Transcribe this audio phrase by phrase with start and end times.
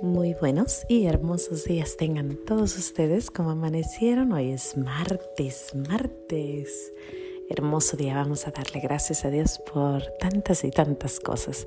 [0.00, 4.30] Muy buenos y hermosos días tengan todos ustedes como amanecieron.
[4.32, 6.92] Hoy es martes, martes.
[7.50, 11.66] Hermoso día, vamos a darle gracias a Dios por tantas y tantas cosas.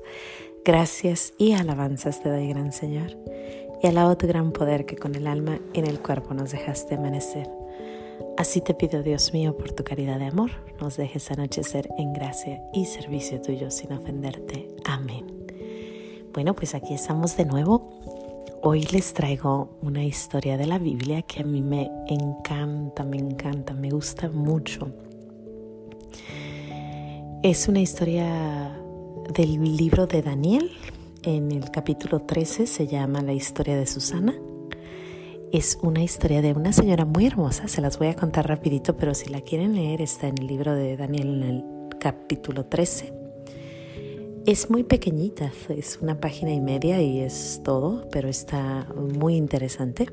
[0.64, 3.18] Gracias y alabanzas te doy, gran Señor,
[3.82, 6.94] y alabo tu gran poder que con el alma y en el cuerpo nos dejaste
[6.94, 7.50] amanecer.
[8.38, 12.62] Así te pido, Dios mío, por tu caridad de amor, nos dejes anochecer en gracia
[12.72, 14.68] y servicio tuyo sin ofenderte.
[14.86, 15.26] Amén.
[16.32, 17.90] Bueno, pues aquí estamos de nuevo
[18.64, 23.74] Hoy les traigo una historia de la Biblia que a mí me encanta, me encanta,
[23.74, 24.86] me gusta mucho.
[27.42, 28.80] Es una historia
[29.34, 30.70] del libro de Daniel.
[31.24, 34.36] En el capítulo 13 se llama La historia de Susana.
[35.50, 39.12] Es una historia de una señora muy hermosa, se las voy a contar rapidito, pero
[39.16, 41.64] si la quieren leer está en el libro de Daniel en el
[41.98, 43.21] capítulo 13.
[44.44, 50.08] Es muy pequeñita, es una página y media y es todo, pero está muy interesante.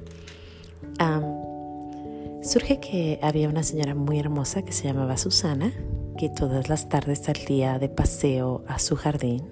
[2.43, 5.73] surge que había una señora muy hermosa que se llamaba Susana,
[6.15, 9.49] que todas las tardes salía de paseo a su jardín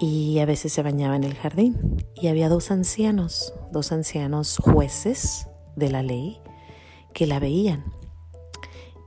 [0.00, 2.02] y a veces se bañaba en el jardín.
[2.14, 6.40] Y había dos ancianos, dos ancianos jueces de la ley
[7.12, 7.84] que la veían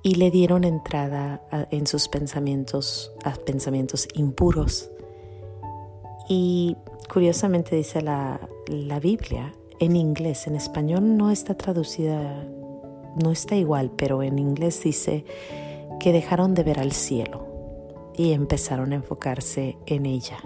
[0.05, 4.91] y le dieron entrada en sus pensamientos a pensamientos impuros.
[6.29, 6.77] Y
[7.11, 12.45] curiosamente dice la, la Biblia en inglés, en español no está traducida,
[13.15, 15.25] no está igual, pero en inglés dice
[15.99, 17.47] que dejaron de ver al cielo
[18.15, 20.37] y empezaron a enfocarse en ella.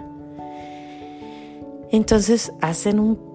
[1.90, 3.29] Entonces hacen un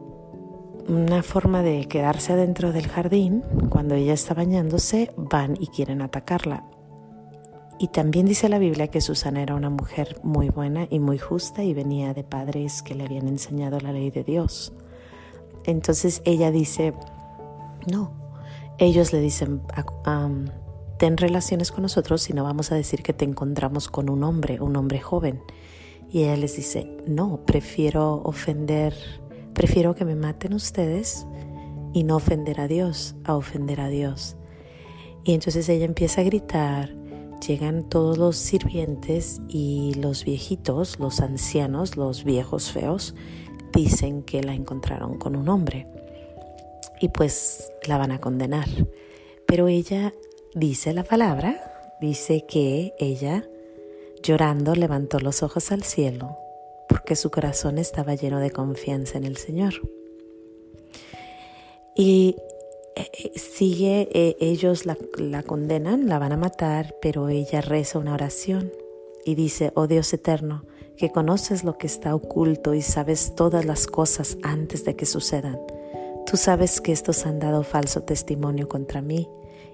[0.88, 6.66] una forma de quedarse adentro del jardín, cuando ella está bañándose, van y quieren atacarla.
[7.78, 11.64] Y también dice la Biblia que Susana era una mujer muy buena y muy justa
[11.64, 14.74] y venía de padres que le habían enseñado la ley de Dios.
[15.66, 16.94] Entonces ella dice,
[17.92, 18.12] no,
[18.78, 19.62] ellos le dicen,
[20.98, 24.62] ten relaciones con nosotros y no vamos a decir que te encontramos con un hombre,
[24.62, 25.42] un hombre joven.
[26.10, 28.94] Y ella les dice, no, prefiero ofender
[29.56, 31.26] Prefiero que me maten ustedes
[31.94, 34.36] y no ofender a Dios, a ofender a Dios.
[35.24, 36.94] Y entonces ella empieza a gritar,
[37.48, 43.16] llegan todos los sirvientes y los viejitos, los ancianos, los viejos feos,
[43.72, 45.88] dicen que la encontraron con un hombre
[47.00, 48.68] y pues la van a condenar.
[49.48, 50.14] Pero ella
[50.54, 53.46] dice la palabra, dice que ella
[54.22, 56.45] llorando levantó los ojos al cielo
[56.96, 59.74] porque su corazón estaba lleno de confianza en el Señor.
[61.94, 62.38] Y
[62.96, 68.00] eh, eh, sigue, eh, ellos la, la, condenan, la van a matar, pero ella reza
[68.00, 68.72] una oración
[69.26, 70.64] y dice, oh Dios eterno,
[70.96, 75.60] que conoces lo que está oculto y sabes todas las cosas antes de que sucedan.
[76.26, 79.28] Tú sabes que estos han dado falso testimonio contra mí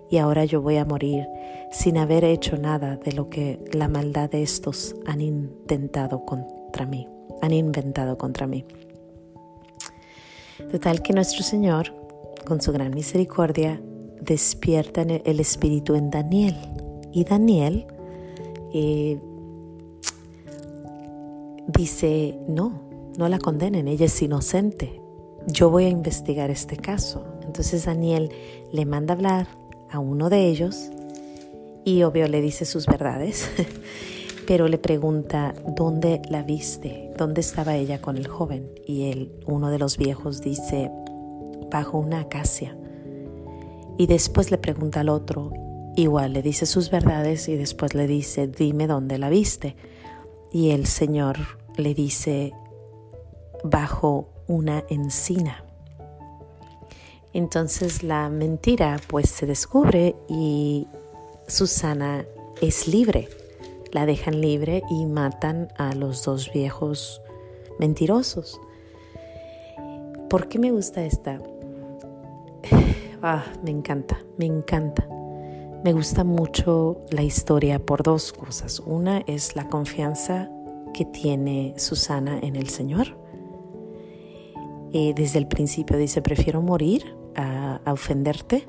[0.09, 1.27] y ahora yo voy a morir
[1.71, 6.25] sin haber hecho nada de lo que la maldad de estos han intentado
[6.71, 7.05] contra mí,
[7.41, 8.63] han inventado contra mí.
[10.71, 11.93] De tal que nuestro Señor,
[12.45, 13.81] con su gran misericordia,
[14.21, 16.55] despierta el espíritu en Daniel.
[17.11, 17.87] Y Daniel
[18.73, 19.19] eh,
[21.67, 22.71] dice, no,
[23.17, 25.01] no la condenen, ella es inocente.
[25.47, 27.25] Yo voy a investigar este caso.
[27.43, 28.31] Entonces Daniel
[28.71, 29.47] le manda hablar
[29.89, 30.89] a uno de ellos
[31.83, 33.49] y obvio le dice sus verdades,
[34.47, 39.69] pero le pregunta dónde la viste, dónde estaba ella con el joven y él, uno
[39.69, 40.91] de los viejos dice
[41.69, 42.75] bajo una acacia
[43.97, 45.51] y después le pregunta al otro,
[45.95, 49.75] igual le dice sus verdades y después le dice dime dónde la viste
[50.51, 51.37] y el Señor
[51.77, 52.51] le dice
[53.63, 55.63] bajo una encina.
[57.33, 60.87] Entonces la mentira pues se descubre y
[61.47, 62.25] Susana
[62.61, 63.29] es libre.
[63.91, 67.21] La dejan libre y matan a los dos viejos
[67.79, 68.59] mentirosos.
[70.29, 71.39] ¿Por qué me gusta esta?
[73.23, 75.07] Ah, me encanta, me encanta.
[75.83, 78.79] Me gusta mucho la historia por dos cosas.
[78.79, 80.49] Una es la confianza
[80.91, 83.15] que tiene Susana en el Señor.
[84.91, 88.67] Eh, desde el principio dice, prefiero morir a, ofenderte.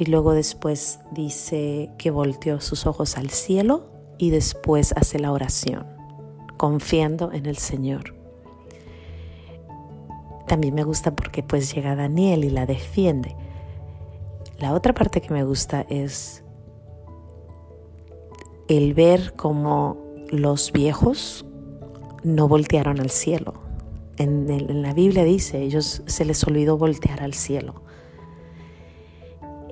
[0.00, 5.86] Y luego después dice que volteó sus ojos al cielo y después hace la oración,
[6.56, 8.14] confiando en el Señor.
[10.46, 13.36] También me gusta porque pues llega Daniel y la defiende.
[14.58, 16.44] La otra parte que me gusta es
[18.68, 19.96] el ver cómo
[20.30, 21.44] los viejos
[22.22, 23.64] no voltearon al cielo,
[24.16, 27.82] en, la Biblia dice, ellos se les olvidó voltear al cielo.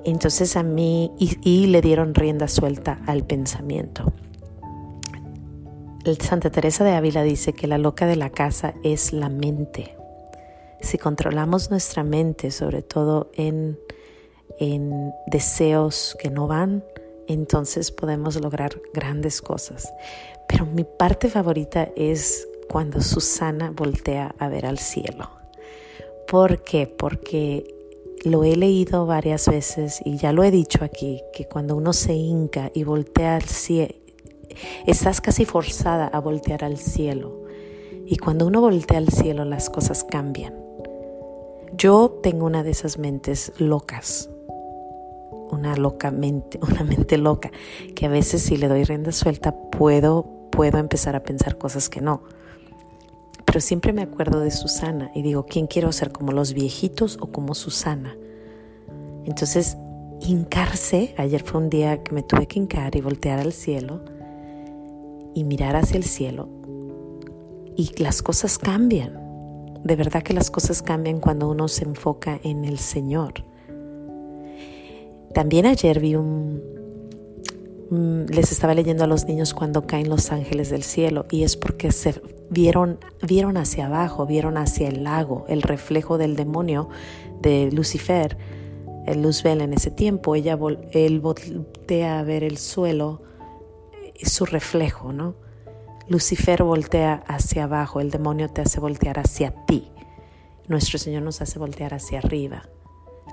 [0.05, 4.11] Entonces a mí, y, le dieron rienda suelta al pensamiento.
[6.19, 9.95] Santa Teresa de Ávila dice que la loca de la casa es la mente.
[10.81, 13.79] Si controlamos nuestra mente, sobre todo en,
[15.27, 16.83] deseos que no van,
[17.27, 19.93] entonces podemos lograr grandes cosas.
[20.47, 25.29] Pero mi parte favorita es cuando Susana voltea a ver al cielo.
[26.27, 26.85] ¿Por qué?
[26.85, 27.65] Porque
[28.25, 32.13] lo he leído varias veces y ya lo he dicho aquí, que cuando uno se
[32.13, 34.02] hinca y voltea al cielo,
[34.85, 37.43] estás casi forzada a voltear al cielo.
[38.05, 40.53] Y cuando uno voltea al cielo las cosas cambian.
[41.75, 44.29] Yo tengo una de esas mentes locas,
[45.49, 47.51] una loca mente, una mente loca,
[47.95, 52.01] que a veces si le doy rienda suelta puedo, puedo empezar a pensar cosas que
[52.01, 52.23] no.
[53.45, 56.11] Pero siempre me acuerdo de Susana y digo, ¿quién quiero ser?
[56.11, 58.17] ¿Como los viejitos o como Susana?
[59.25, 59.77] Entonces,
[60.21, 64.01] hincarse, ayer fue un día que me tuve que hincar y voltear al cielo
[65.33, 66.49] y mirar hacia el cielo
[67.75, 69.19] y las cosas cambian.
[69.83, 73.33] De verdad que las cosas cambian cuando uno se enfoca en el Señor.
[75.33, 76.61] También ayer vi un,
[78.29, 81.91] les estaba leyendo a los niños cuando caen los ángeles del cielo y es porque
[81.91, 86.89] se vieron, vieron hacia abajo, vieron hacia el lago, el reflejo del demonio
[87.41, 88.37] de Lucifer,
[89.05, 90.57] el Luzbel en ese tiempo, ella
[90.91, 93.21] él voltea a ver el suelo,
[94.21, 95.35] su reflejo, ¿no?
[96.07, 99.91] Lucifer voltea hacia abajo, el demonio te hace voltear hacia ti.
[100.67, 102.63] Nuestro Señor nos hace voltear hacia arriba.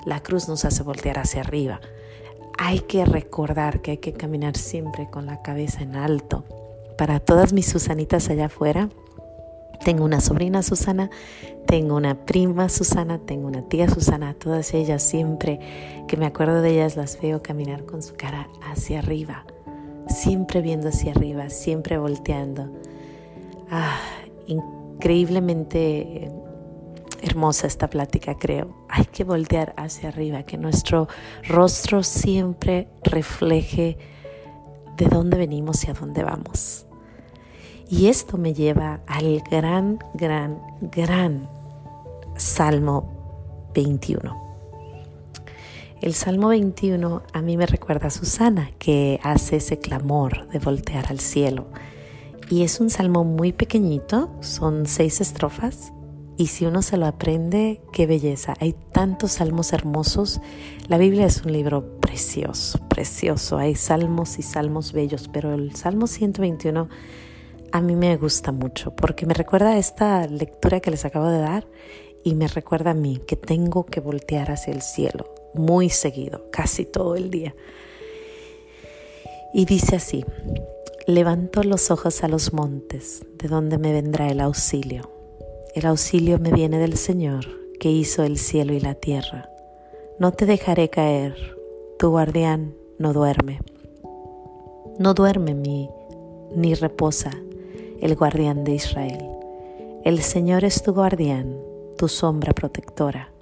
[0.04, 1.80] La cruz nos hace voltear hacia arriba
[2.62, 6.44] hay que recordar que hay que caminar siempre con la cabeza en alto.
[6.98, 8.90] Para todas mis Susanitas allá afuera,
[9.82, 11.08] tengo una sobrina Susana,
[11.66, 15.58] tengo una prima Susana, tengo una tía Susana, todas ellas siempre
[16.06, 19.46] que me acuerdo de ellas las veo caminar con su cara hacia arriba,
[20.10, 22.70] siempre viendo hacia arriba, siempre volteando.
[23.70, 23.98] Ah,
[24.46, 26.30] increíblemente
[27.22, 28.74] hermosa esta plática, creo.
[28.88, 31.08] Hay que voltear hacia arriba, que nuestro
[31.46, 33.98] rostro siempre refleje
[34.96, 36.86] de dónde venimos y a dónde vamos.
[37.88, 41.48] Y esto me lleva al gran, gran, gran
[42.36, 44.49] Salmo 21.
[46.00, 51.08] El Salmo 21 a mí me recuerda a Susana, que hace ese clamor de voltear
[51.10, 51.66] al cielo.
[52.48, 55.92] Y es un salmo muy pequeñito, son seis estrofas,
[56.38, 58.54] y si uno se lo aprende, qué belleza.
[58.60, 60.40] Hay tantos salmos hermosos.
[60.88, 63.58] La Biblia es un libro precioso, precioso.
[63.58, 66.88] Hay salmos y salmos bellos, pero el Salmo 121
[67.72, 71.40] a mí me gusta mucho porque me recuerda a esta lectura que les acabo de
[71.40, 71.68] dar
[72.24, 76.84] y me recuerda a mí que tengo que voltear hacia el cielo muy seguido, casi
[76.84, 77.54] todo el día.
[79.52, 80.24] Y dice así,
[81.06, 85.10] levanto los ojos a los montes, de donde me vendrá el auxilio.
[85.74, 87.46] El auxilio me viene del Señor,
[87.78, 89.48] que hizo el cielo y la tierra.
[90.18, 91.34] No te dejaré caer,
[91.98, 93.60] tu guardián no duerme.
[94.98, 95.88] No duerme mi,
[96.54, 97.30] ni reposa
[98.00, 99.24] el guardián de Israel.
[100.04, 101.56] El Señor es tu guardián,
[101.96, 103.32] tu sombra protectora.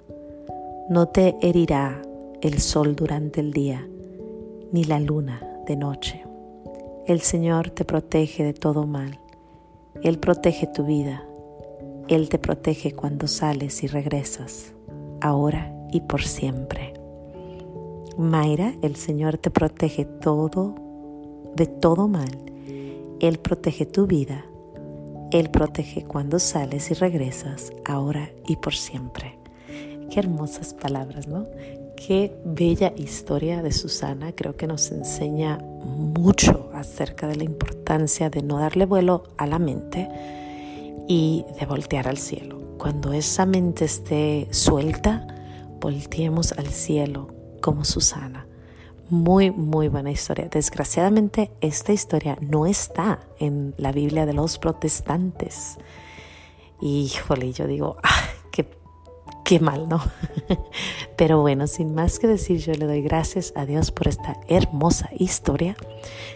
[0.89, 2.01] No te herirá
[2.41, 3.87] el sol durante el día,
[4.71, 6.23] ni la luna de noche.
[7.07, 9.19] El Señor te protege de todo mal.
[10.03, 11.29] Él protege tu vida
[12.09, 14.73] él te protege cuando sales y regresas,
[15.21, 16.93] ahora y por siempre.
[18.17, 20.73] Mayra, el Señor te protege todo,
[21.55, 22.29] de todo mal.
[23.19, 24.43] Él protege tu vida.
[25.31, 29.38] Él protege cuando sales y regresas, ahora y por siempre.
[30.11, 31.47] Qué hermosas palabras, ¿no?
[31.95, 34.31] Qué bella historia de Susana.
[34.33, 39.59] Creo que nos enseña mucho acerca de la importancia de no darle vuelo a la
[39.59, 40.09] mente,
[41.09, 42.61] y de voltear al cielo.
[42.77, 45.25] Cuando esa mente esté suelta,
[45.81, 48.45] volteemos al cielo como Susana.
[49.09, 50.47] Muy, muy buena historia.
[50.51, 55.79] Desgraciadamente, esta historia no está en la Biblia de los protestantes.
[56.79, 57.97] Híjole, yo digo,
[59.49, 59.99] qué mal, ¿no?
[61.17, 65.09] Pero bueno, sin más que decir, yo le doy gracias a Dios por esta hermosa
[65.17, 65.75] historia.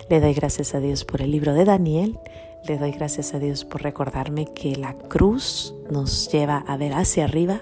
[0.10, 2.20] Le doy gracias a Dios por el libro de Daniel
[2.66, 7.26] le doy gracias a Dios por recordarme que la cruz nos lleva a ver hacia
[7.26, 7.60] arriba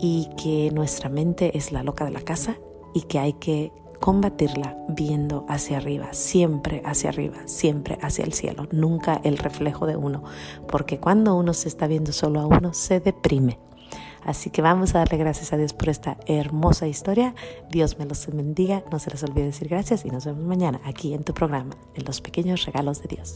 [0.00, 2.54] y que nuestra mente es la loca de la casa
[2.94, 8.68] y que hay que combatirla viendo hacia arriba, siempre hacia arriba, siempre hacia el cielo,
[8.70, 10.22] nunca el reflejo de uno,
[10.68, 13.58] porque cuando uno se está viendo solo a uno, se deprime.
[14.26, 17.34] Así que vamos a darle gracias a Dios por esta hermosa historia.
[17.70, 18.82] Dios me los bendiga.
[18.90, 22.04] No se les olvide decir gracias y nos vemos mañana aquí en tu programa, en
[22.04, 23.34] los pequeños regalos de Dios.